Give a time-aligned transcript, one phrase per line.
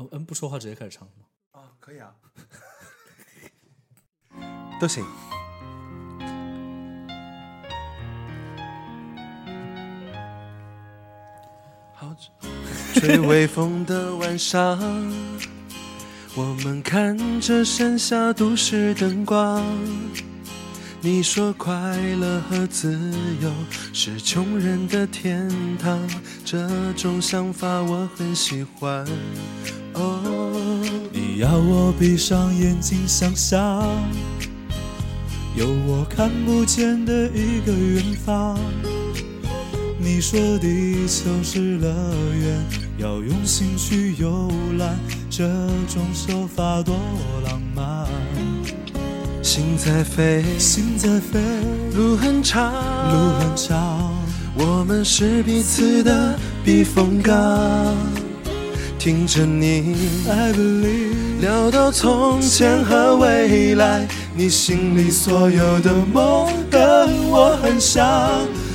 [0.00, 1.26] 嗯嗯，不说话直接开始唱吗？
[1.52, 2.10] 啊，可以啊，
[4.80, 5.04] 都行。
[11.92, 12.16] 好，
[12.94, 14.78] 吹微风的晚上，
[16.34, 19.62] 我们看着剩下都市灯光。
[21.02, 22.92] 你说快乐和自
[23.40, 23.50] 由
[23.92, 25.48] 是穷人的天
[25.78, 25.98] 堂，
[26.44, 29.06] 这种想法我很喜欢。
[30.00, 30.80] 哦，
[31.12, 33.84] 你要我闭上眼睛想象，
[35.54, 38.58] 有我看不见的一个远方。
[39.98, 41.88] 你说地球是乐
[42.32, 42.64] 园，
[42.96, 45.46] 要用心去游览，这
[45.88, 46.96] 种说法多
[47.44, 48.06] 浪漫。
[49.42, 51.38] 心在飞，心在飞，
[51.94, 52.72] 路很长，
[53.12, 54.14] 路很长，
[54.54, 57.94] 我们是彼此的避风港。
[59.00, 59.96] 听着你
[60.28, 68.06] I believe 聊到从前和未来，你心里所有的梦跟我很像。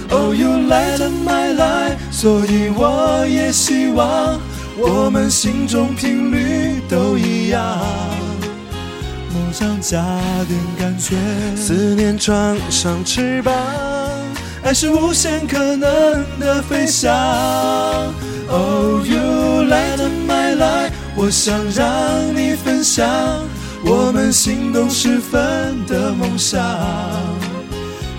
[0.09, 4.40] Oh, you light up my life，所以我也希望
[4.80, 7.80] 我们心中频率都一样。
[9.32, 10.04] 梦想加
[10.48, 11.16] 点感觉，
[11.56, 13.54] 思念装上翅膀，
[14.64, 17.14] 爱是无限可能的飞翔。
[18.48, 23.08] Oh, you light up my life，我想让你分享
[23.84, 26.62] 我们心动时分的梦想。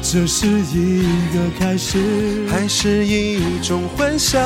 [0.02, 4.40] 这是一个开始，还是一种幻想，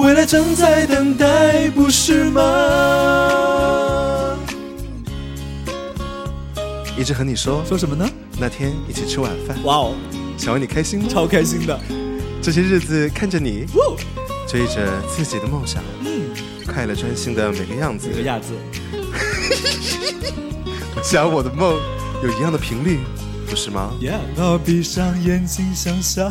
[0.00, 2.40] 未来正在等待，不是吗？
[6.96, 8.08] 一直和你说，说什么呢？
[8.38, 9.94] 那天一起吃晚饭，哇哦，
[10.36, 11.06] 想问你开心吗？
[11.08, 11.78] 超开心的！
[12.40, 13.84] 这些日子看着你哇，
[14.52, 16.28] 追着自己的梦想，嗯，
[16.66, 18.52] 快乐专心的每个样子每，个亚子，
[20.94, 21.74] 我 想我的梦
[22.22, 22.98] 有一样的频率，
[23.48, 26.30] 不是吗？Yeah，我闭上眼睛想象，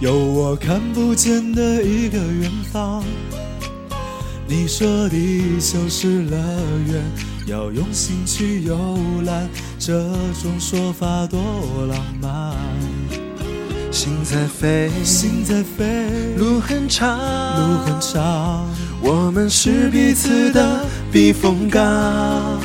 [0.00, 3.04] 有我看不见的一个远方。
[4.48, 7.04] 你说地球是乐园，
[7.46, 8.76] 要用心去游
[9.24, 10.02] 览，这
[10.42, 11.38] 种说法多
[11.88, 13.23] 浪漫。
[13.94, 18.68] 心在飞，心在飞，路很长，路很，长，
[19.00, 22.58] 我们是彼此的避风港。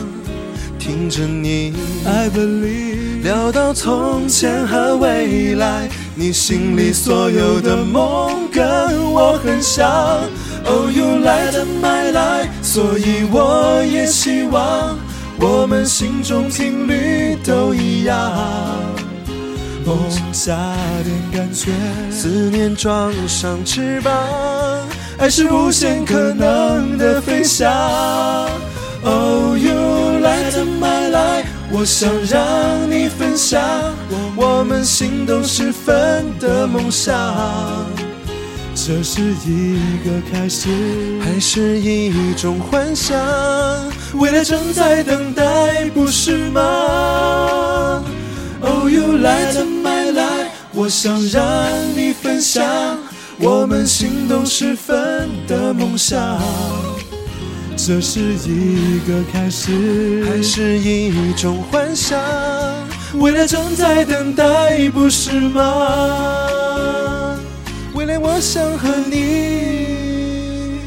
[0.79, 1.71] 听着你
[2.03, 8.65] I believe 聊到从前和未来，你心里所有的梦跟
[9.11, 9.87] 我很像。
[10.65, 14.97] Oh, you light up my life，所以我也希望
[15.39, 18.98] 我们心中频率都一样。
[19.85, 19.97] 梦
[20.31, 20.55] 加
[21.03, 21.71] 点感觉，
[22.11, 24.13] 思念装上翅膀，
[25.17, 27.71] 爱是无限可能的飞翔。
[29.03, 29.71] Oh, you
[30.21, 33.61] light up my life，我想让你分享
[34.35, 37.15] 我们心动时分的梦想。
[38.75, 40.69] 这是一个开始，
[41.21, 43.17] 还是一种幻想，
[44.15, 48.03] 未来正在等待，不是吗
[48.61, 51.43] ？Oh, you light up my life，我想让
[51.95, 52.65] 你分享
[53.39, 56.41] 我们心动时分的梦想。
[57.77, 62.19] 这是一个开始，还是一种幻想，
[63.15, 67.37] 未来正在等待，不是吗？
[67.93, 70.81] 未来我想和你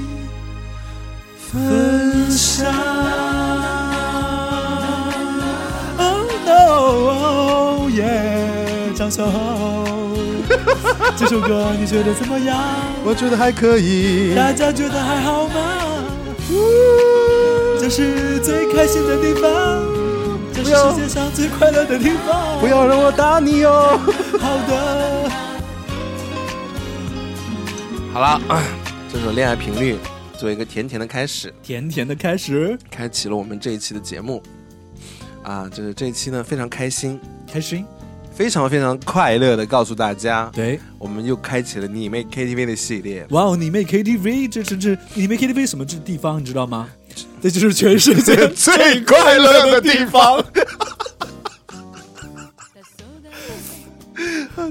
[1.50, 3.02] 分享。
[9.12, 9.84] 小厚，
[11.19, 12.59] 这首歌你觉得怎么样？
[13.05, 14.34] 我觉得还可以。
[14.34, 15.61] 大家觉得还好吗？
[17.78, 19.84] 这是最开心的地方，
[20.55, 22.59] 这是世界上最快乐的地方。
[22.59, 24.01] 不要让我打你哦。
[24.41, 25.31] 好的，
[28.15, 28.62] 好了，啊
[29.12, 29.99] 这首《恋爱频率》
[30.39, 34.42] 作为一个甜甜的开始，甜甜的开始，开启了我们这一期的节目。
[35.42, 37.21] 啊，就是这一期呢非常开心，
[37.53, 37.84] 开心。
[38.34, 43.27] 非常非常快乐的告诉大家，对，我们又开启了你妹 KTV 的系列。
[43.31, 46.89] 哇哦，你妹 KTV，这这这，你妹 KTV 什么这地方你知道吗？
[47.43, 50.43] 这就是全世界 最快乐的地方。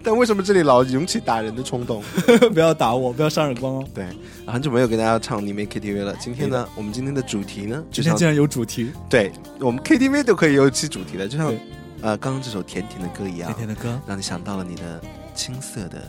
[0.03, 2.01] 但为什么这里老涌起打人的冲动？
[2.53, 3.85] 不要打我，不要扇耳光哦。
[3.93, 4.05] 对，
[4.47, 6.15] 很久没有跟大家唱你妹 KTV 了。
[6.19, 11.59] 今天呢，我们今天的主题呢，就像今天竟然有主题，对我们 KTV 都可以有一期主题的，就像对
[12.01, 15.01] 呃刚刚这首甜甜的歌一样甜，甜的歌，让你想到了你的
[15.35, 16.01] 青涩的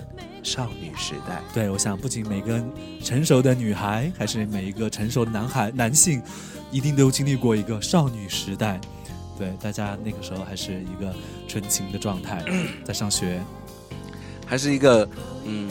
[0.43, 1.43] 少女时代。
[1.53, 2.63] 对，我想不仅每个
[3.03, 6.23] 成熟的女孩，还是每一个成熟的男孩、男性，
[6.71, 8.81] 一定都经历过一个少女时代。
[9.39, 11.15] 对，大家那个时候还是一个
[11.47, 12.43] 纯情的状态，
[12.85, 13.41] 在上学。
[14.47, 15.09] 还是一个
[15.45, 15.71] 嗯，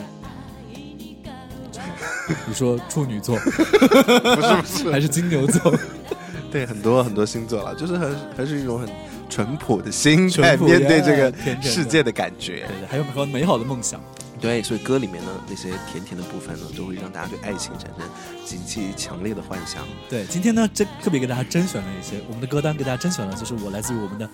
[2.48, 5.74] 你说处女座， 不是不是，还是金牛座？
[6.52, 8.90] 对，很多很多星座了，就是还是还是一种很
[9.32, 12.68] 淳朴的心态淳朴面对这个世界的感觉。
[12.68, 14.00] 对对，还有很多美好的梦想。
[14.40, 18.08] 对，所以歌里面呢那些甜甜的部分呢，都会让大家对爱情产生
[18.44, 19.84] 极其强烈的幻想。
[20.10, 24.28] 对，今天呢，真特别给大家甄选了一些我们的歌单，给大家甄选了，就是我来自于我们的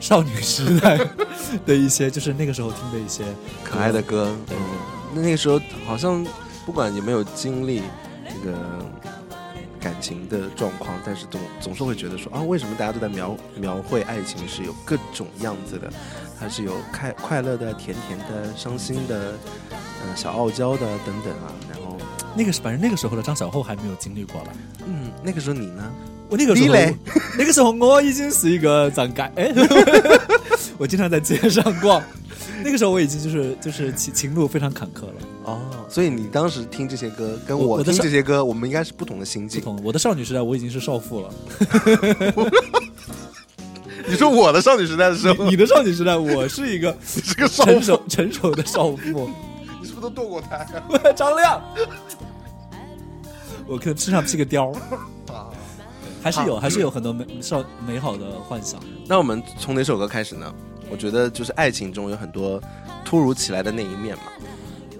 [0.00, 0.98] 少女时代
[1.64, 3.22] 的一些，就是那个时候听的一些
[3.62, 4.62] 可爱的歌，对嗯，
[5.14, 6.26] 那那个时候好像
[6.66, 7.80] 不管有没有经历
[8.28, 8.58] 这个
[9.82, 15.92] 感情的状况，但是总总是会觉得说啊，为什么大家都在描描绘爱情是有各种样子的，
[16.38, 19.32] 它是有快快乐的、甜甜的、伤心的，
[19.72, 21.52] 嗯、小傲娇的等等啊。
[21.68, 21.98] 然后，
[22.36, 24.52] 那个是，反正那个时候的张小厚还没有经历过了。
[24.86, 25.92] 嗯，那个时候你呢？
[26.28, 26.74] 我那个时候
[27.36, 29.52] 那个时候我已经是一个长街，哎，
[30.78, 32.02] 我经常在街上逛。
[32.64, 35.14] 那个时候我已经就是就是情情路非常坎坷了。
[35.44, 39.60] 哦，所以你当时听这些歌，跟我听这些歌，我们应该是不同的心境。
[39.60, 41.34] 不同，我的少女时代我已经是少妇了，
[44.08, 49.28] 你说我的少女时代的时候，你的少女时代我是一个 你是个，成熟成熟的少妇。
[49.82, 50.66] 你是不是都堕过胎
[51.16, 51.60] 张亮，
[53.66, 55.50] 我可能身上披个貂儿，啊？
[56.22, 58.80] 还是有还是有很多美少美好的幻想。
[59.08, 60.54] 那我们从哪首歌开始呢？
[60.92, 62.62] 我觉得就是爱情中有很多
[63.04, 64.24] 突如其来的那一面嘛。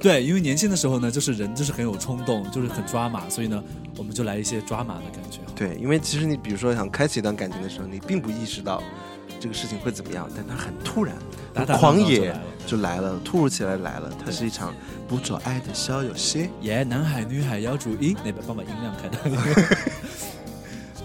[0.00, 3.62] 对，因为年轻的时候呢，就是人就是很有冲动，就是很抓马，所以呢，
[3.96, 5.38] 我们就来一些抓马的感觉。
[5.54, 8.82] 对，因为其实你比如说想开启一段感情的时候，你并不意识到
[9.38, 11.14] 这个事情会怎么样，但它很突然，
[11.54, 12.34] 打打狂野
[12.66, 14.10] 就来了突如其来来了。
[14.24, 14.74] 它是一场
[15.06, 19.18] 捕捉爱的小游戏耶男孩女孩要注意，那边帮把音量开大。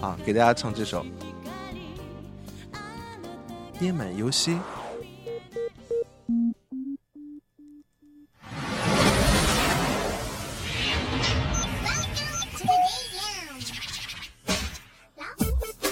[0.00, 0.18] 好！
[0.24, 1.04] 给大家唱这首
[3.80, 4.52] 《夜满游戏》。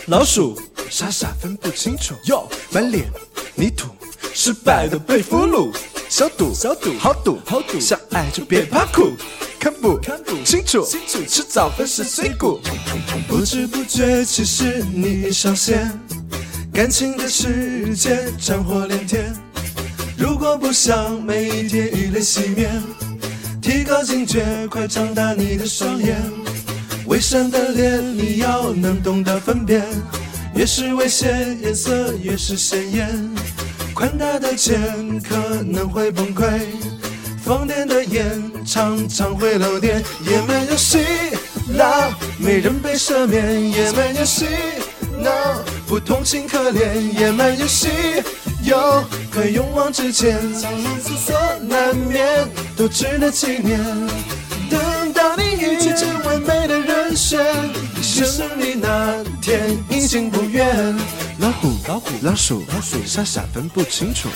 [0.07, 0.59] 老鼠。
[0.89, 3.11] 傻傻分不清楚，哟，满脸
[3.57, 3.89] 泥土，
[4.33, 5.77] 失败的被俘虏，
[6.09, 6.55] 小赌。
[6.55, 6.97] 小赌。
[6.97, 7.41] 好赌。
[7.45, 7.81] 好赌。
[7.81, 9.11] 想爱就别怕苦，
[9.59, 9.97] 看不。
[9.97, 10.85] 看不清楚。
[10.85, 11.19] 清楚。
[11.27, 12.61] 吃早饭是碎骨。
[13.27, 15.91] 不知不觉，其实你上线，
[16.73, 19.35] 感情的世界战火连天，
[20.17, 22.81] 如果不想每一天以泪洗面，
[23.61, 26.46] 提高警觉，快张大你的双眼。
[27.07, 29.83] 伪善的脸，你要能懂得分辨，
[30.55, 33.09] 越是危险，颜色越是鲜艳。
[33.95, 34.77] 宽大的肩
[35.21, 36.45] 可能会崩溃，
[37.45, 38.27] 放电的眼
[38.67, 40.03] 常常会漏电。
[40.29, 40.99] 也没有戏
[41.69, 44.47] 闹，没人被赦免，也没有戏
[45.23, 45.31] 闹，
[45.87, 47.89] 不同情可怜，也没有戏
[48.65, 51.37] 有快勇往直前，苍狼思索
[51.69, 53.81] 难免，都值得纪念。
[54.69, 55.97] 等到你遇见
[57.31, 57.45] 的人选，
[57.97, 60.95] 你生日那天已经不远。
[61.39, 64.29] 老虎，老虎老鼠，老鼠傻傻分不清楚，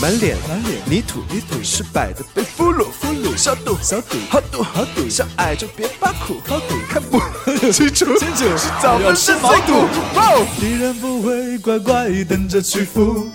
[0.00, 7.18] 满脸满脸泥土，泥土失败的被俘虏，俘虏小赌，小赌好赌，好赌，想爱就别怕苦，好赌看不
[7.70, 9.72] 清楚，清楚是早分是碎骨。
[10.14, 13.28] 哇哦敌人不会乖乖等着屈服，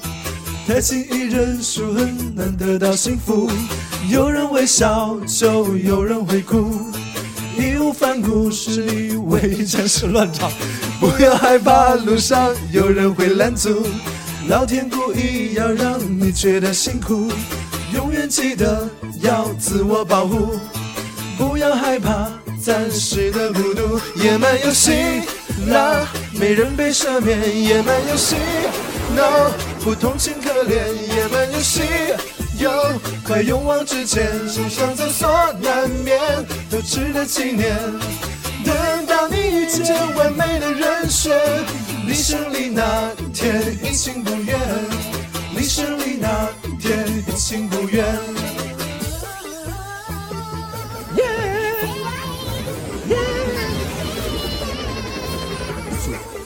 [0.68, 3.50] 太轻易认输很难得到幸福。
[4.10, 6.80] 有人微笑，就有人会哭，
[7.58, 10.52] 义无反顾，实力为战士乱唱。
[11.00, 13.86] 不要害怕，路上有人会拦阻，
[14.48, 17.32] 老天故意要让你觉得辛苦，
[17.94, 18.90] 永远记得
[19.22, 20.60] 要自我保护，
[21.38, 22.30] 不要害怕
[22.62, 24.92] 暂时的孤独，野蛮游戏
[25.68, 26.08] 啦，
[26.40, 28.36] 没人被赦免，野蛮游戏
[29.16, 29.52] ，no，
[29.84, 31.82] 不同情可怜，野蛮游戏。
[32.58, 32.72] 有
[33.26, 35.30] 快勇往直前，受伤在所
[35.62, 36.20] 难免，
[36.70, 37.76] 都值得纪念。
[38.64, 41.38] 等到你遇见完美的人选，
[42.08, 44.60] 离胜利那天已经不远，
[45.56, 46.48] 离胜利那
[46.80, 48.06] 天已经不远。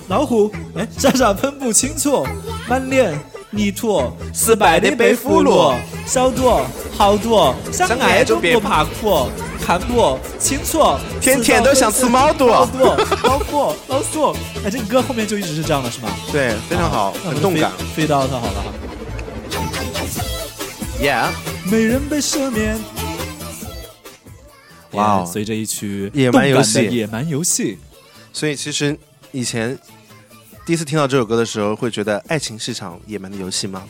[0.07, 2.25] 老虎，哎，傻傻分不清楚，
[2.67, 3.13] 满脸
[3.51, 5.75] 泥土，失败的被俘虏，
[6.09, 6.49] 小赌
[6.97, 9.29] 好赌，想爱就不怕苦，
[9.61, 10.79] 看不清楚，
[11.21, 12.79] 天天都想吃毛肚老虎，
[13.23, 14.35] 老虎，老鼠，
[14.65, 16.09] 哎，这个歌后面就一直是这样的，是吗？
[16.31, 17.71] 对，非常好，很动感。
[17.95, 18.73] 飞到它好了哈。
[20.99, 21.27] Yeah，
[21.69, 22.79] 美人被赦免。
[24.93, 27.77] 哇哦也随着一曲野蛮游戏野蛮游戏，
[28.33, 28.97] 所以其实
[29.31, 29.77] 以前
[30.65, 33.83] 第一次听到这首歌的时候，会觉得爱情是场野蛮的游戏吗？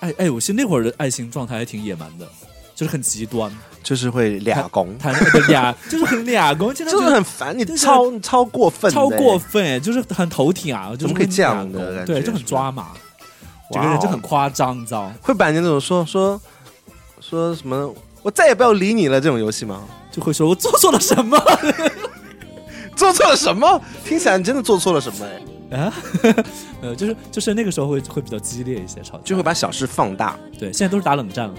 [0.00, 2.26] 哎哎，我是那会儿的爱情状态还挺野蛮的，
[2.74, 3.50] 就是很极端，
[3.82, 12.92] 就是会俩攻，谈对俩 就是很俩攻，真的就是很烦，你就是超超过分，超过分，哎就是很头挺啊，就是怎么可以这样的对，就很抓马，
[13.72, 16.40] 整个人就很夸张，你知道，会把你那种说说
[17.20, 19.82] 说什么，我再也不要理你了这种游戏吗？
[20.12, 21.38] 就会说我做错了什么
[22.96, 23.80] 做错了什么？
[24.04, 25.24] 听起来你真的做错了什么？
[25.26, 25.92] 哎，啊？
[26.82, 30.38] 呃，就是就是那个时候会会比较激烈一些吵架，就会把小事放大。
[30.58, 31.54] 对，现在都是打冷战了。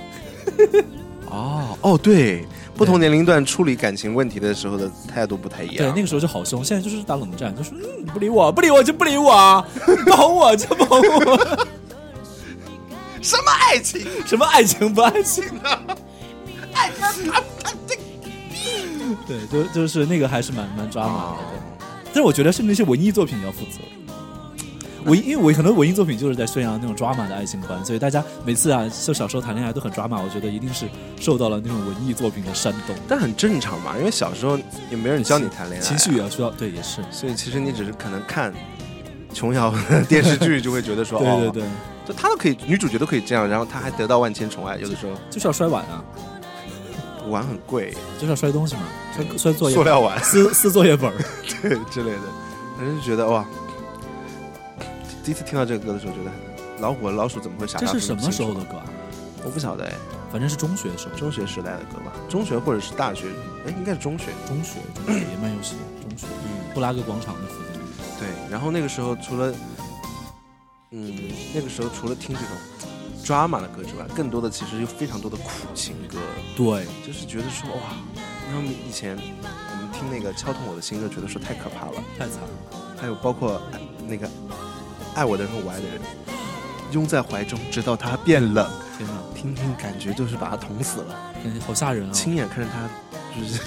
[1.30, 5.78] 哦 哦，对，不同年龄段处理感情问题的时候的态度不太一样。
[5.78, 11.68] 对，那个时候就好凶，现在就是打冷战，就是嗯，你不理我，不理我就不理我，你不哄我就不哄我，
[13.22, 14.02] 什么爱情？
[14.26, 15.98] 什么爱情不爱情的？
[19.28, 21.69] 对，就就是那个还是蛮蛮抓马的，对。
[22.14, 23.80] 但是我觉得是那些文艺作品要负责。
[25.06, 30.88] 文艺，因为我很多文艺作品就是在宣扬那种抓马的爱情观，所以大家每次啊，就小时候谈恋爱都很抓马，我觉得一定是
[31.18, 34.60] 受到了那种文艺作品的煽动，但很正常嘛，因为小时候
[34.92, 38.54] 也没人教你谈恋爱，情绪也要需要，对，也是，所以其实你只是可能看
[39.34, 41.64] 琼瑶的电视剧，就会觉得说，对 对哦，对，
[42.06, 45.14] 就她都可以，女主角都可以这样，然后她还得到万千宠爱，有的时候。
[45.30, 46.04] 就是要摔碗啊，
[47.30, 48.82] 碗很贵，就是要摔东西嘛，
[49.16, 51.18] 摔摔作业塑料碗撕撕作业本儿。
[51.62, 52.22] 对之类的，
[52.78, 53.46] 反正就觉得哇，
[55.24, 56.32] 第一次听到这个歌的时候，觉得
[56.80, 58.86] 老虎和老鼠怎么会傻这是什么时候的歌啊？
[59.46, 59.94] 我不晓得哎，
[60.32, 63.28] 反正是中学的时候，中学时代的歌吧，中学或者是大学，
[63.66, 64.26] 哎，应该是中学。
[64.48, 67.82] 中学中学野蛮有戏，中学嗯，布拉格广场的附近。
[68.20, 68.28] 对。
[68.52, 69.54] 然后那个时候除了，
[70.92, 71.16] 嗯，
[71.56, 72.50] 那个时候除了听这种
[73.30, 76.18] drama 的歌之外，更多的其实有非常多的苦情歌，
[76.58, 77.94] 对，就是觉得说哇，
[78.48, 82.04] 然后以前我们听那个敲痛我的心，就觉得说太可怕了。
[82.18, 82.50] 太惨了。
[83.00, 83.62] 还有包括
[84.08, 84.28] 那个
[85.14, 86.02] 爱我的人和我爱的人，
[86.92, 88.68] 拥在怀中，直到他变冷。
[88.98, 92.12] 天哪，听听感觉就是把他捅死了，感觉好吓人啊！
[92.12, 92.90] 亲眼看着他
[93.40, 93.62] 就是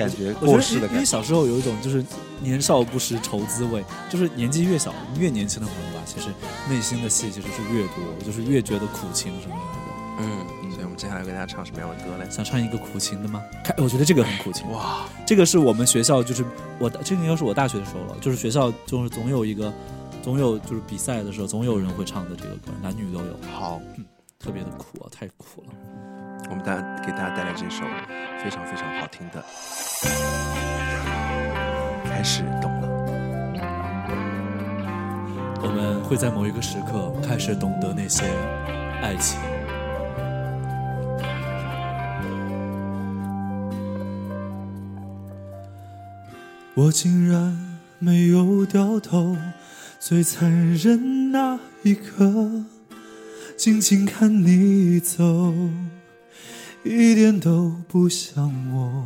[0.00, 1.04] 感觉我觉得因为过世的感觉。
[1.04, 2.02] 小时候有一种就是
[2.40, 6.28] 年少不识愁滋味，就是年纪越小越年轻的朋友吧，其实
[6.68, 9.90] 内心的戏其实是越多，就是越觉得苦情什么什么的。
[10.22, 12.28] 嗯，所以我们接下来给大家唱什么样的歌嘞？
[12.30, 13.42] 想唱一个苦情的吗？
[13.64, 14.70] 看，我觉得这个很苦情。
[14.70, 16.44] 哇，这个是我们学校，就是
[16.78, 19.72] 我这个应该是我大学的时候了，就是学校就是总有一个，
[20.22, 23.80] 总有就是比赛的时候，总有人会唱的这个歌，男女都有，好，
[24.38, 25.72] 特别的苦啊，太苦了。
[26.48, 27.84] 我们大给大家带来这首
[28.42, 29.44] 非常非常好听的，
[32.04, 32.88] 开始懂了。
[35.62, 38.24] 我们会在某一个时刻开始懂得那些
[39.02, 39.38] 爱情。
[46.74, 47.56] 我竟然
[47.98, 49.36] 没有掉头，
[49.98, 52.64] 最残忍那一刻，
[53.56, 55.52] 静静看你走，
[56.82, 59.04] 一点都不像我。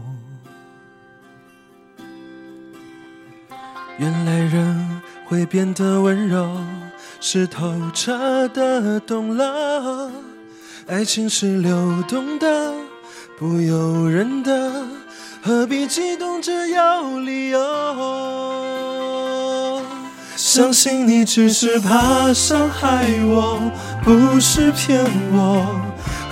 [3.99, 6.57] 原来人会变得温柔，
[7.21, 10.09] 是透彻的懂了。
[10.87, 12.73] 爱情是流动的，
[13.39, 14.87] 不由人的，
[15.43, 17.59] 何必激动只有理由？
[20.37, 23.61] 相信你只是怕伤害我，
[24.05, 25.81] 不是骗我。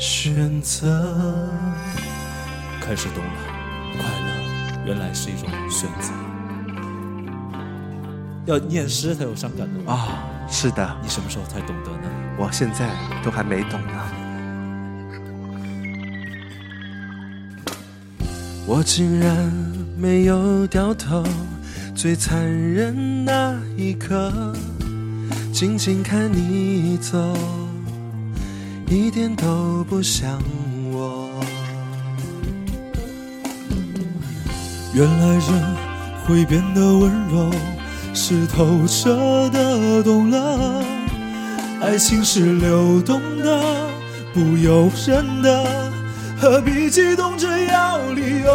[0.00, 1.46] 选择。
[2.80, 3.30] 开始懂了，
[3.98, 6.10] 快乐原来是一种选择。
[8.46, 9.94] 要念诗才有伤感的啊！
[9.94, 12.08] 啊、是的，你什么时候才懂得呢？
[12.38, 12.88] 我现在
[13.22, 13.92] 都还没懂呢。
[18.66, 19.52] 我竟然
[19.98, 21.22] 没有掉头，
[21.94, 24.32] 最残忍那一刻，
[25.52, 27.36] 静静看你走，
[28.90, 30.36] 一点都不像
[30.90, 31.30] 我。
[34.92, 35.76] 原来人
[36.26, 37.52] 会变得温柔，
[38.12, 40.82] 是透彻的懂了。
[41.80, 43.62] 爱情是流动的，
[44.34, 45.64] 不由人的，
[46.36, 48.50] 何必激动着要理由？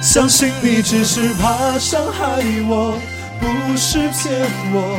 [0.00, 2.94] 相信你只是怕伤害我，
[3.38, 4.40] 不是骗
[4.72, 4.98] 我。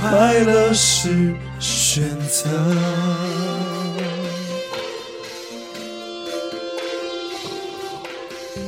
[0.00, 2.48] 快乐是选择。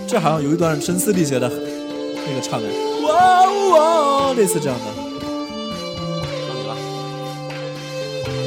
[0.09, 2.69] 这好像有一段声嘶力竭的那个唱的，
[3.07, 4.87] 哇哇，类似这样的。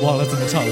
[0.03, 0.71] 忘了怎么唱了。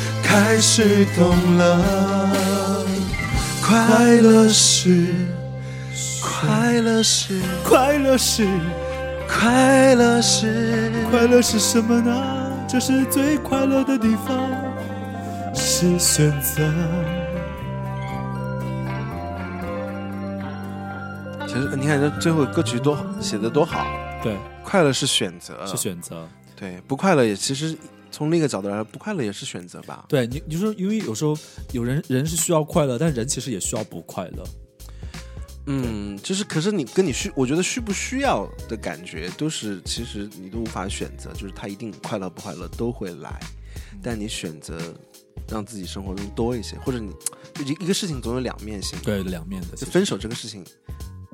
[0.31, 2.77] 开始懂了，
[3.61, 5.13] 快乐是，
[6.23, 8.47] 快乐是，快乐是，
[9.27, 12.49] 快乐是，快乐是什么呢？
[12.65, 14.49] 这是最快乐的地方，
[15.53, 16.63] 是选择。
[21.45, 23.85] 其实你看这最后歌曲多写的多好，
[24.23, 26.25] 对，快乐是选择，是选择。
[26.55, 27.77] 对，不快乐也其实
[28.11, 30.05] 从另一个角度来说，不快乐也是选择吧。
[30.09, 31.35] 对你，你说，因为有时候
[31.71, 34.43] 有人人是需要快乐，但人其实也需要不快乐。
[35.67, 43.39] 嗯，就是，可是你跟你需，我觉得需不需要的感觉，都是其实你都无法选择，就是他一定快乐不快乐都会来，
[44.01, 44.79] 但你选择
[45.47, 47.11] 让自己生活中多一些，或者你
[47.63, 49.77] 一一个事情总有两面性，对，两面的。
[49.77, 50.65] 就分手这个事情，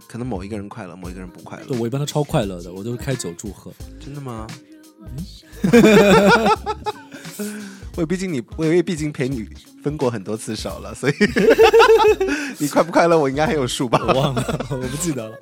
[0.09, 1.65] 可能某一个人快乐，某一个人不快乐。
[1.65, 3.71] 对我一般都超快乐的，我都是开酒祝贺。
[3.97, 4.45] 真的吗？
[7.95, 9.47] 我毕竟你，我因为毕竟陪你
[9.83, 11.13] 分过很多次手了，所以
[12.59, 13.99] 你快不快乐，我应该还有数吧？
[14.07, 15.35] 我忘了，我不记得了。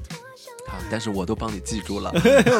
[0.67, 2.11] 好，但是我都帮你记住了。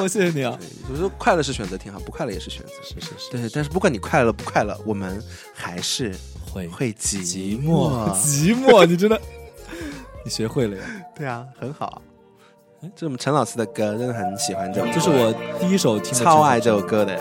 [0.01, 0.57] 我 谢谢你啊！
[0.91, 2.69] 我说快乐是选择挺好，不快乐也是选择。
[2.83, 3.31] 是是是。
[3.31, 5.21] 对，但是不管你快乐不快乐，我们
[5.53, 6.13] 还是
[6.45, 8.85] 会会寂寞寂寞。
[8.85, 9.19] 你真的，
[10.23, 10.83] 你学会了呀？
[11.15, 12.01] 对啊，很好。
[12.95, 17.15] 这我们陈老师的歌，真的很喜欢这首，这是我第一首听，超爱这首歌的。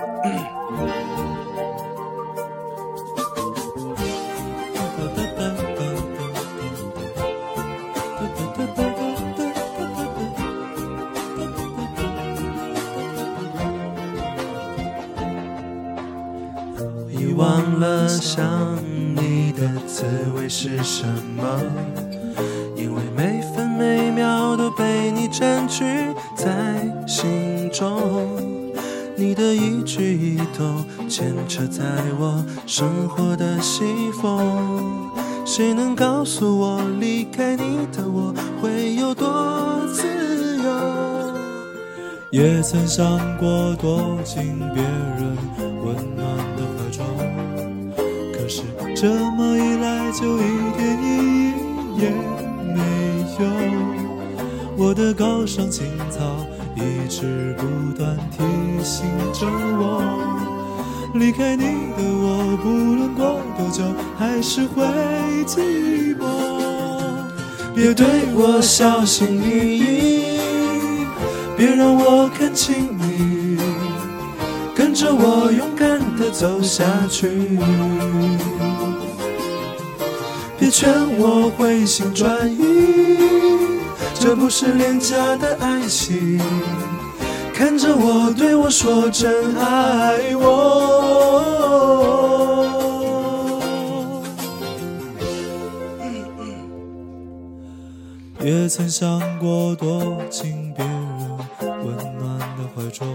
[31.54, 31.84] 牵扯在
[32.18, 33.84] 我生活的西
[34.20, 35.08] 风。
[35.44, 40.02] 谁能告诉我，离开你的我会有多自
[40.64, 40.72] 由？
[42.32, 43.06] 也曾想
[43.38, 45.38] 过躲进别人
[45.84, 47.06] 温暖的怀中，
[48.32, 48.62] 可是
[48.96, 51.52] 这么一来就一点意义
[52.00, 52.10] 也
[52.74, 52.82] 没
[53.38, 53.46] 有。
[54.76, 56.18] 我的高尚情操
[56.74, 58.42] 一直不断提
[58.82, 60.02] 醒着我，
[61.14, 61.62] 离开你
[61.96, 63.84] 的我，不论过多久
[64.18, 64.84] 还是会
[65.46, 66.24] 寂寞。
[67.72, 70.38] 别对我小心翼翼，
[71.56, 73.56] 别让我看清你，
[74.74, 77.58] 跟着我勇敢的走下去。
[80.58, 83.18] 别劝我回心转意。
[84.14, 86.40] 这不是廉价的爱情，
[87.64, 90.44] 看着我，对我说真爱我。
[98.44, 100.94] 也曾想过躲进别人
[101.58, 103.08] 温暖的怀中，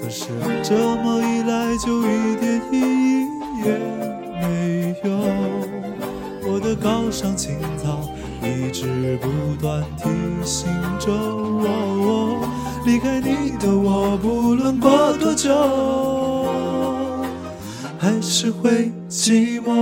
[0.00, 0.28] 可是
[0.62, 3.26] 这么一来就一点意义
[3.64, 3.72] 也
[4.40, 5.10] 没有。
[6.48, 8.08] 我的高尚情操。
[8.42, 9.26] 一直不
[9.60, 10.04] 断提
[10.44, 10.68] 醒
[11.00, 11.45] 着我。
[12.86, 15.52] 离开你的我，不论过多久，
[17.98, 19.74] 还是会寂寞。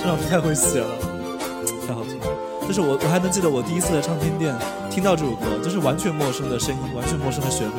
[0.00, 0.88] 这老师太会写了，
[1.86, 2.26] 太好听了。
[2.66, 4.56] 就是我，我还能记得我第一次在唱片店
[4.90, 7.72] 听到这首歌，就是完全陌生的声音，完全陌生的旋律，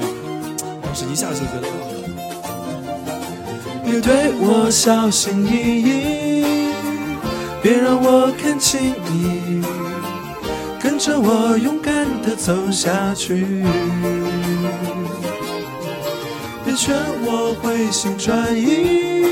[0.95, 1.67] 时一下就觉得，
[3.83, 6.45] 别对我小心翼翼，
[7.61, 9.61] 别让我看清你，
[10.81, 13.45] 跟着我勇敢的走下去。
[16.63, 19.25] 别劝我回心转意，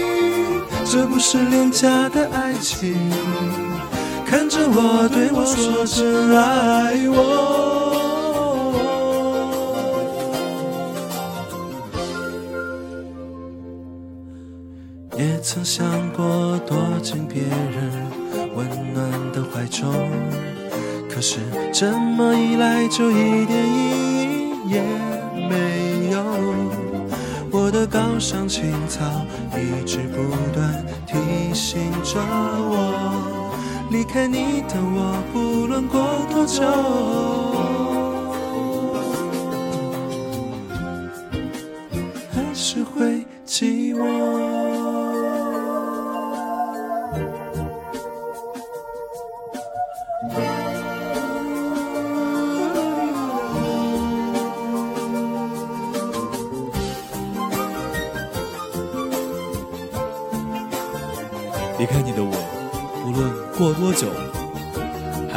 [0.84, 3.10] 这不是廉价的爱情。
[4.26, 7.63] 看着我，对我说真爱我。
[17.04, 17.92] 进别人
[18.56, 19.92] 温暖的怀中，
[21.10, 21.40] 可是
[21.74, 23.92] 这么一来就一点意
[24.24, 24.82] 义也
[25.50, 26.24] 没有。
[27.52, 29.04] 我的高尚情操
[29.52, 33.54] 一直不断提醒着我，
[33.92, 36.64] 离开你的我，不论过多久，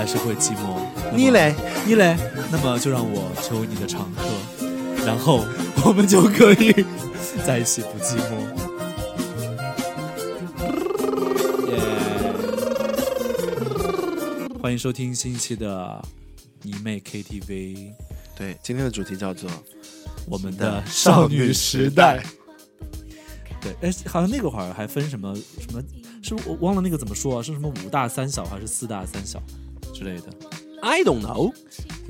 [0.07, 0.79] 还是会寂寞。
[1.13, 1.31] 你？
[1.31, 1.53] 嘞？
[1.85, 2.17] 你嘞？
[2.53, 4.23] 那么就让我成为你的常客，
[5.05, 5.45] 然后
[5.85, 6.73] 我们就可以
[7.45, 8.39] 在一起不寂寞。
[11.73, 11.81] 耶！
[14.63, 16.01] 欢迎收听新一期的
[16.63, 17.91] 迷妹 KTV，
[18.37, 19.51] 对，今天的主题叫做
[20.29, 22.23] 我们的少女时代。
[23.61, 25.83] 对，哎，好像那个会儿还分什么什么，
[26.23, 27.43] 是我忘了那个怎么说啊？
[27.43, 29.43] 是什么五大三小还是四大三小
[29.97, 30.29] 之类的
[30.83, 31.55] ？I don't know,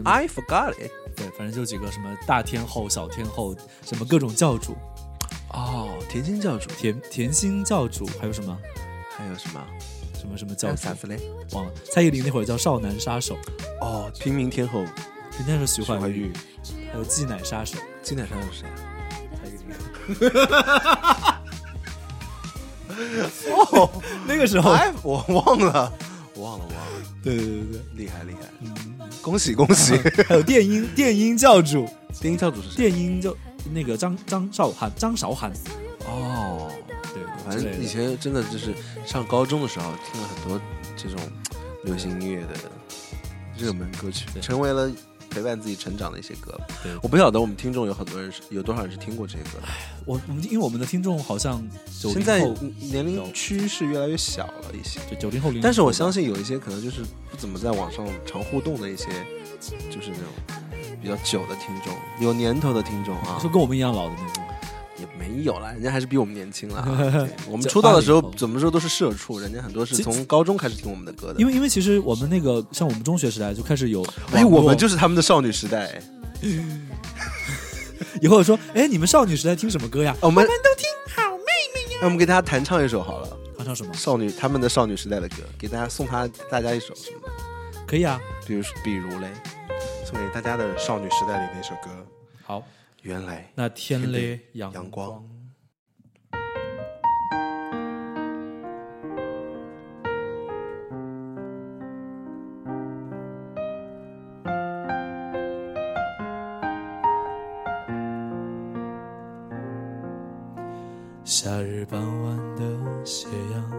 [0.05, 0.91] I forgot it。
[1.15, 4.77] 对，反正就几个什么大天后、小天后，什么各种教主，
[5.53, 8.59] 哦，甜心教主，甜甜心教主，还有什么
[9.17, 9.65] 还有什么？
[10.19, 11.21] 什么什么还教主有啥子嘞？
[11.53, 11.71] 忘了。
[11.93, 13.39] 蔡依林那会儿叫少男杀手，
[13.81, 16.33] 哦，平民天后人家是徐怀钰，，
[16.93, 18.75] 还有妓奶杀手季奶杀手是谁啊？
[19.41, 19.61] 蔡依林。
[23.53, 23.89] 哦，
[24.27, 25.93] 那个时候，哎，我忘了，
[26.35, 26.96] 我忘了，我忘了，
[27.27, 28.75] 对对对对，厉害厉害，嗯，
[29.21, 29.97] 恭喜恭喜！
[30.29, 31.89] 还有电音 电音教主，
[32.21, 32.77] 电音教主是谁？
[32.77, 33.37] 电音就
[33.75, 35.53] 那个张张韶涵，张韶涵，
[36.07, 36.71] 哦，
[37.13, 38.73] 对，反正以前真的就是
[39.05, 40.61] 上高中的时候听了很多
[40.97, 41.19] 这种
[41.85, 42.49] 流行音乐的
[43.59, 44.91] 热门歌曲，成为了
[45.31, 46.59] 陪伴自己成长的一些歌。
[46.83, 49.69] 对我不晓得我们听众有很多人是有多少人是听过这些歌的。
[50.05, 51.63] 我我们因为我们的听众好像
[52.01, 52.47] 九现在
[52.81, 59.07] 年龄趋势越来越小了一些，就九零后零，但是我相信有一些可能就是不怎么在网上常互动的一些，
[59.91, 60.63] 就是那种
[61.03, 64.43] 比较久的听众，有年头的听众啊就，跟我们一样老的那种。
[65.25, 66.83] 也没有啦，人家还是比我们年轻啦。
[66.87, 71.41] 对 我们出道的时候怎么说都是社畜，人家很多是从高中开始听我们的歌的。
[71.41, 76.01] 因为因为其实我们那个像我们中学时代就开始有哎，我们就是他们的少女时代。
[78.21, 80.15] 以后说，哎，你们少女时代听什么歌呀？
[80.21, 81.99] 我们都听好妹妹呀。
[82.01, 83.93] 那我们给大家弹唱一首好了，弹唱什么？
[83.95, 87.21] 少女他们的少女时代的歌，给大家送他大家一首什么，
[87.87, 88.21] 可以啊。
[88.47, 89.29] 比如比如嘞，
[90.05, 91.91] 送给大家的少女时代里那首歌。
[92.43, 92.63] 好，
[93.07, 95.25] 原来那天嘞阳阳光
[111.23, 113.71] 夏日傍晚的斜阳，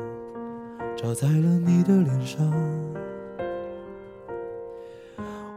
[0.96, 2.50] 照在了你的脸上。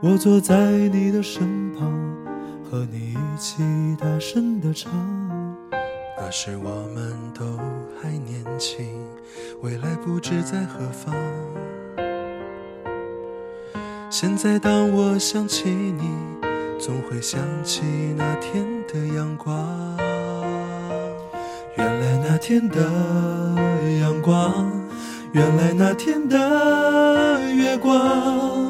[0.03, 2.10] 我坐在你的身旁，
[2.71, 3.65] 和你一起
[3.99, 4.93] 大声的唱。
[6.17, 7.45] 那时我们都
[8.01, 8.87] 还年轻，
[9.61, 11.13] 未来不知在何方。
[14.09, 16.11] 现在当我想起你，
[16.79, 17.83] 总会想起
[18.17, 19.53] 那天的阳光。
[21.77, 22.79] 原来那天的
[24.01, 24.71] 阳光，
[25.33, 28.70] 原来那天的月光，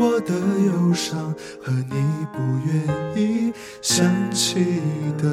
[0.00, 0.32] 我的
[0.64, 1.30] 忧伤
[1.62, 4.80] 和你不愿意想起
[5.18, 5.30] 的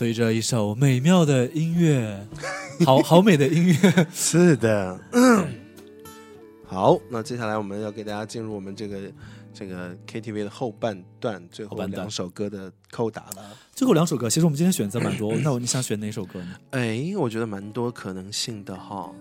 [0.00, 2.26] 随着一首美妙的音乐，
[2.86, 4.98] 好好美的音乐，是的，
[6.64, 9.12] 好，那接下来我们要给大家进入我们这个
[9.52, 13.54] 这个 KTV 的后半段，最后两首歌的扣打了。
[13.74, 15.34] 最后两首歌，其实我们今天选择蛮多。
[15.44, 16.56] 那我你想选哪首歌呢？
[16.70, 19.12] 哎，我觉得蛮多可能性的哈，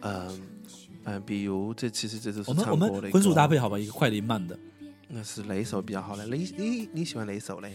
[0.00, 0.40] 嗯、
[1.04, 4.58] 呃，比如这其实这就是我们我们荤素搭配好吧，一个快的，一个慢的。
[5.06, 6.24] 那是哪一首比较好嘞？
[6.26, 7.74] 你你你喜欢哪一首嘞？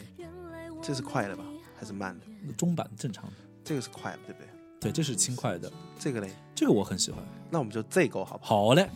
[0.82, 1.44] 这是快的吧，
[1.80, 2.26] 还是慢的？
[2.58, 3.24] 中版正常。
[3.26, 3.32] 的，
[3.64, 4.48] 这个是快的，对不对？
[4.82, 7.24] 对，这是轻快的，这个嘞，这个我很喜欢。
[7.50, 8.68] 那我们就这个好不好？
[8.68, 8.90] 好嘞，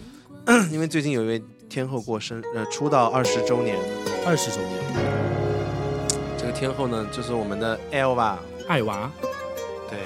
[0.70, 3.78] 因为最近有一位天后过生，呃，出道二十周年。
[4.26, 4.72] 二十周年，
[6.36, 9.08] 这个天后呢，就是我们的 Elva，爱娃，
[9.88, 10.00] 对，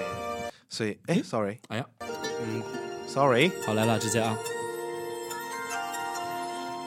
[0.69, 2.63] 所以哎，sorry，哎呀，嗯
[3.09, 4.37] ，sorry，好来了，直接啊，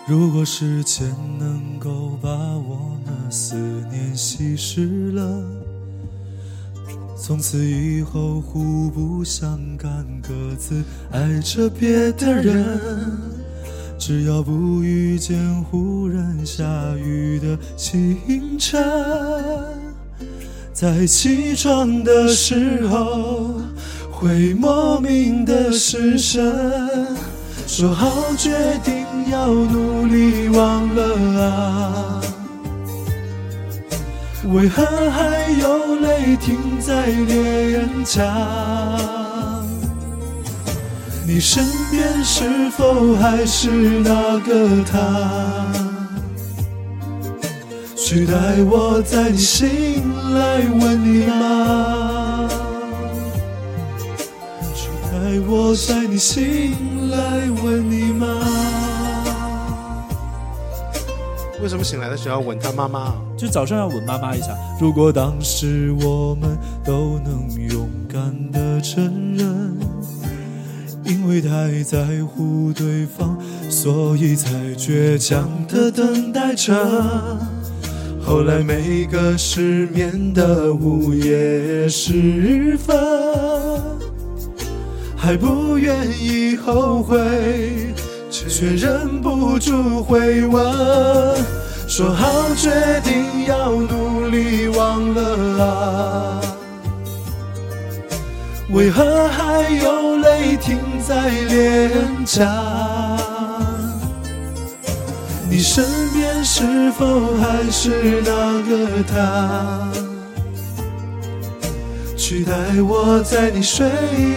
[0.06, 1.08] 如果时间
[1.40, 3.56] 能够把我那思
[3.90, 5.44] 念稀释了，
[7.18, 12.80] 从此以后互不相干，各自爱着别的人。
[13.98, 16.66] 只要不遇见忽然下
[16.98, 18.84] 雨的清晨，
[20.74, 23.62] 在起床的时候
[24.12, 27.08] 会莫名的失神。
[27.66, 28.52] 说好决
[28.84, 31.02] 定要努力忘了
[31.42, 32.22] 啊，
[34.54, 38.22] 为何还有泪停在脸颊？
[41.26, 45.66] 你身边是否还是那个他？
[47.98, 48.34] 取代
[48.70, 50.04] 我在你心
[50.36, 52.48] 来问你吗？
[54.76, 57.18] 取代我在你心来
[57.64, 58.28] 问你吗？
[61.64, 63.16] 为什么醒来的时候要吻他妈妈啊？
[63.38, 64.48] 就早上要吻妈妈一下。
[64.82, 69.06] 如果当时我们都能勇敢的承
[69.38, 69.74] 认，
[71.06, 73.38] 因为太在乎对方，
[73.70, 76.76] 所以才倔强的等待着。
[78.22, 82.94] 后来每个失眠的午夜时分，
[85.16, 87.18] 还不愿意后悔，
[88.34, 90.64] 却忍不住会问。
[91.88, 92.72] 说好决
[93.04, 96.42] 定要努力忘了啊，
[98.72, 101.92] 为何还有泪停在脸
[102.26, 102.50] 颊？
[105.48, 108.32] 你身边是否还是那
[108.64, 109.88] 个他？
[112.18, 113.88] 取代我在你睡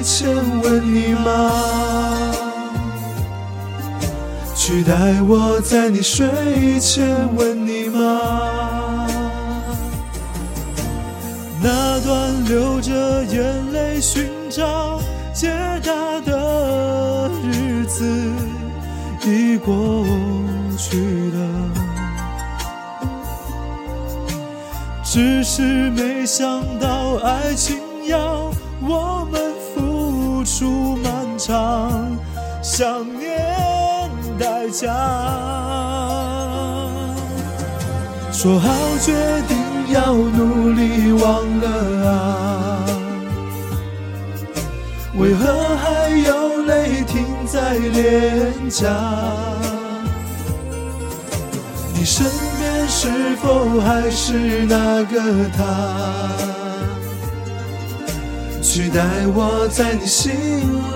[0.03, 0.29] 前
[0.63, 2.46] 吻你吗？
[4.67, 6.27] 取代我在你睡
[6.81, 9.07] 前吻你吗？
[11.63, 15.01] 那段流着眼泪寻找
[15.33, 15.53] 解
[15.85, 18.05] 答的日子
[19.25, 20.05] 已过
[20.77, 21.39] 去了，
[25.05, 28.51] 只是没想到爱情要
[28.83, 29.41] 我们
[29.73, 32.19] 付出漫长
[32.61, 33.26] 想念
[34.39, 34.87] 代价。
[38.33, 38.69] 说好
[39.01, 39.13] 决
[39.49, 39.57] 定
[39.95, 41.67] 要努力忘了
[42.09, 42.85] 啊，
[45.19, 48.87] 为何还有泪停在脸颊？
[51.95, 52.27] 你身
[52.59, 55.65] 边是否还是那个他？
[58.63, 59.01] 取代
[59.35, 60.35] 我在你心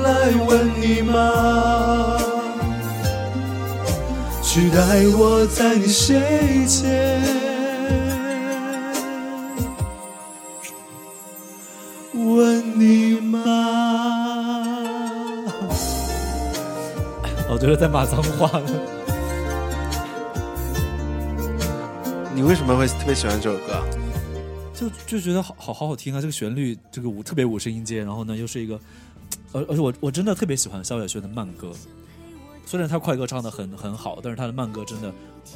[0.02, 2.29] 来吻你吗？
[4.60, 7.18] 取代我在你睡前
[12.12, 13.42] 问你吗？
[17.48, 18.70] 我 觉得在骂脏话呢。
[22.34, 23.82] 你为什么会特别喜欢这首歌？
[24.74, 26.20] 就就觉得好好好好听啊！
[26.20, 28.78] 这个旋律，这个五特别五声音阶，然后呢又是一个，
[29.52, 31.72] 而而且我我真的特别喜欢萧亚轩的慢歌，
[32.66, 35.12] 虽然他快歌唱的很很好，但是他的慢歌真的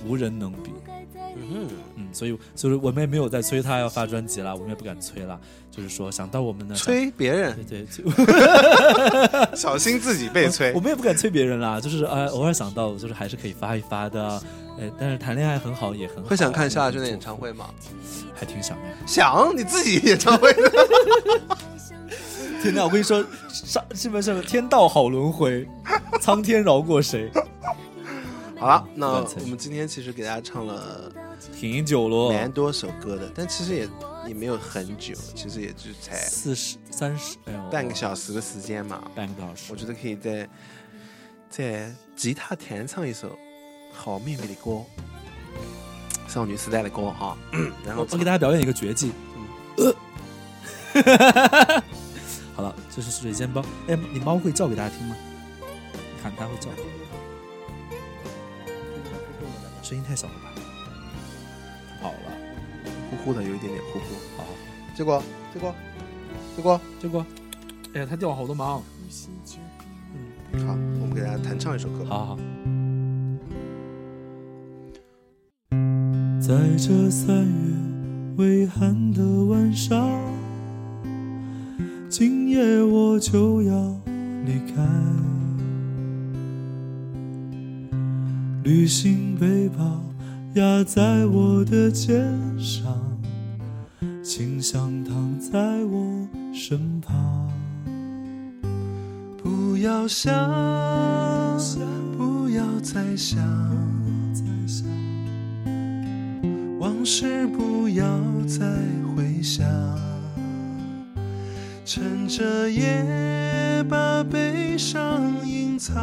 [0.07, 0.73] 无人能比。
[1.37, 5.39] 嗯嗯，所以所以我们也没有在催他要发专辑了，我们也不敢催了。
[5.71, 8.09] 就是说想到我们的，催别人，对对，就
[9.57, 10.81] 小心自己被催我。
[10.81, 14.41] 们也不敢催别人啦，就是呃，偶尔想到就是还是可以发一发的。
[14.79, 16.29] 哎，但是谈恋爱很好，也很好。
[16.29, 17.67] 会想看萧亚轩的演唱会吗？
[18.35, 18.85] 还挺想的。
[19.07, 20.55] 想你自己演唱会。
[22.65, 22.83] 天哪！
[22.83, 25.69] 我跟你说，上基本上天道好轮回，
[26.19, 27.31] 苍天饶过谁？
[28.59, 31.13] 好了， 那我们今天其实给大家唱了
[31.55, 33.87] 挺久了，蛮多首歌的，但其实也
[34.29, 39.05] 也没有很久，其实也就才四十三十，哎呦，半个小时的时间嘛。
[39.15, 39.77] 半个多小时我。
[39.77, 40.49] 觉得可以再
[41.51, 43.39] 再吉他弹唱一首
[43.93, 44.81] 好妹妹的歌，
[46.27, 47.37] 少女时代的歌啊。
[47.85, 49.13] 然后我我给大家表演一个绝技。
[49.77, 49.95] 嗯
[52.55, 53.63] 好了，这是水煎包。
[53.89, 55.17] 哎，你猫会叫给大家听吗？
[55.61, 56.71] 你看它会叫，
[59.83, 60.53] 声音太小了吧？
[61.89, 62.31] 它跑了。
[63.11, 64.05] 呼呼的有一点点呼呼。
[64.37, 64.45] 好，
[64.97, 65.75] 结果结果
[66.57, 67.27] 结果结果，
[67.95, 68.77] 哎呀，它掉了好多毛。
[68.77, 68.83] 好，
[71.01, 72.05] 我们给大家弹唱一首歌。
[72.05, 72.39] 好好好。
[76.41, 80.09] 在这三月微寒的晚上，
[82.17, 83.75] 今夜我就要
[84.47, 84.81] 离开。
[88.63, 90.01] 旅行背包
[90.55, 92.23] 压在我的肩
[92.57, 92.97] 上，
[94.23, 97.51] 清香躺在我身旁。
[99.43, 100.33] 不要想，
[102.17, 103.43] 不要再想，
[104.33, 104.87] 再想，
[106.79, 108.07] 往事不要
[108.47, 108.65] 再
[109.17, 109.65] 回想。
[111.85, 115.95] 趁着夜把悲伤隐藏，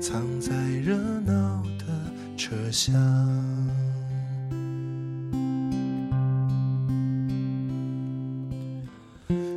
[0.00, 0.52] 藏在
[0.84, 1.84] 热闹的
[2.36, 2.94] 车厢。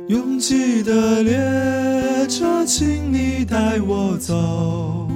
[0.08, 5.08] 拥挤的列车，请你带我走，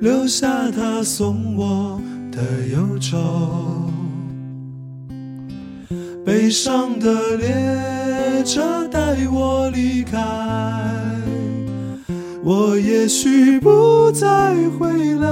[0.00, 3.67] 留下他送我的忧愁。
[6.48, 8.98] 悲伤的列车带
[9.30, 10.16] 我离开，
[12.42, 15.28] 我也许不再回来。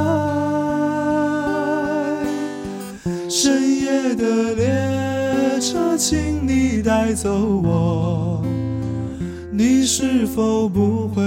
[3.31, 7.33] 深夜的列车，请你带走
[7.65, 8.43] 我，
[9.51, 11.23] 你是否不会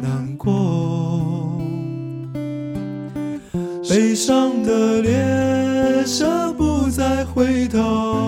[0.00, 1.60] 难过？
[3.86, 8.27] 悲伤的列车不再回头，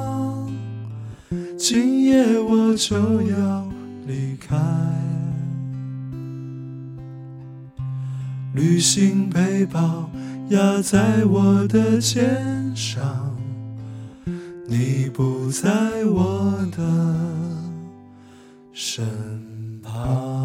[1.63, 3.69] 今夜我就要
[4.07, 4.57] 离开。
[8.55, 10.09] 旅行背包
[10.49, 13.37] 压在我的肩上，
[14.67, 16.81] 你不在我的
[18.73, 19.05] 身
[19.83, 20.41] 旁。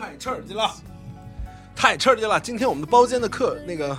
[0.00, 0.68] 太刺激了，
[1.74, 2.40] 太刺激了！
[2.40, 3.96] 今天我们的包间的客，那个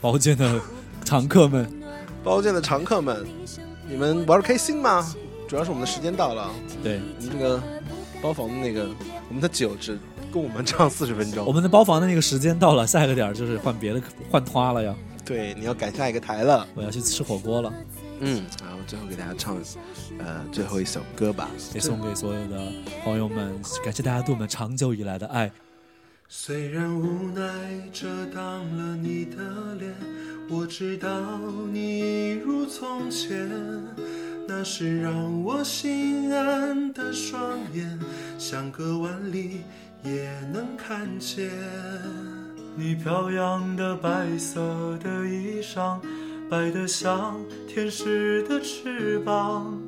[0.00, 0.60] 包间的
[1.04, 1.70] 常客们，
[2.24, 3.26] 包间的常客们，
[3.88, 5.14] 你们玩的开心吗？
[5.46, 6.50] 主要是我们的时间到了，
[6.82, 7.62] 对，我们这个
[8.20, 8.88] 包房的那个，
[9.28, 9.98] 我们的酒只
[10.32, 11.44] 供我们唱四十分钟。
[11.46, 14.94] 我们的包房的那个时间到了，下一个点儿就是换别的换花了呀。
[15.24, 16.66] 对，你要赶下一个台了。
[16.74, 17.72] 我要去吃火锅了。
[18.20, 19.56] 嗯，然后最后给大家唱，
[20.18, 22.60] 呃，最后一首歌吧，也送给所有的
[23.04, 23.54] 朋友们，
[23.84, 25.50] 感谢大家对我们长久以来的爱。
[26.30, 27.42] 虽然无奈
[27.90, 28.44] 遮挡
[28.76, 29.94] 了你的脸，
[30.50, 31.10] 我知道
[31.72, 33.50] 你一如从前，
[34.46, 37.98] 那是让我心安的双眼，
[38.38, 39.62] 相隔万里
[40.04, 41.50] 也能看见
[42.76, 45.98] 你飘扬的白色的衣裳。
[46.50, 49.78] 白得像天使的翅膀，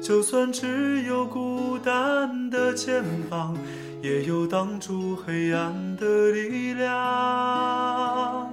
[0.00, 3.54] 就算只有孤单的肩膀，
[4.02, 8.50] 也有挡住黑暗的力量。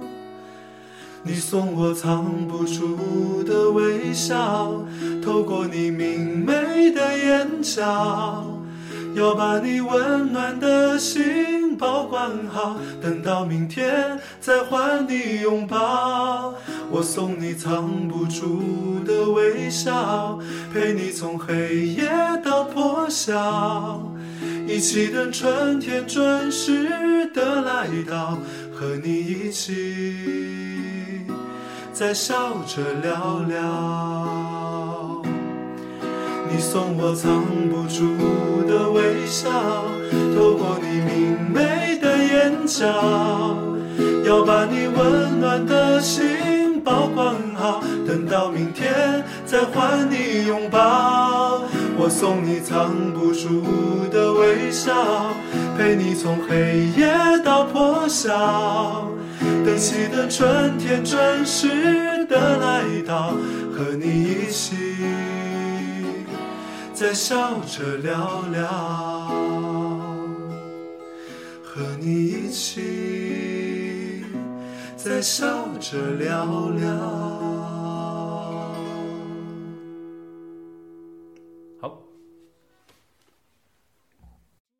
[1.24, 4.84] 你送我藏不住的微笑，
[5.24, 8.46] 透过你明媚的眼角，
[9.14, 15.78] 要把你温暖的心保管好，等到明天再还你拥抱。
[16.98, 20.36] 我送你藏不住的微笑，
[20.74, 22.10] 陪你从黑夜
[22.44, 24.02] 到破晓，
[24.66, 28.36] 一起等春天准时的来到，
[28.72, 31.24] 和你一起
[31.92, 35.22] 再笑着聊聊。
[36.50, 38.16] 你送我藏不住
[38.66, 39.48] 的微笑，
[40.34, 42.84] 透过你明媚的眼角，
[44.26, 46.57] 要把你温暖的心。
[46.88, 51.62] 保管好，等到明天再还你拥抱。
[51.98, 53.62] 我送你藏不住
[54.10, 55.34] 的微笑，
[55.76, 57.12] 陪你从黑夜
[57.44, 59.06] 到破晓。
[59.66, 63.34] 等起的春天准时的来到，
[63.70, 64.74] 和你一起
[66.94, 68.66] 再笑着聊聊，
[71.62, 73.27] 和你一起。
[75.08, 77.37] 在笑着聊聊。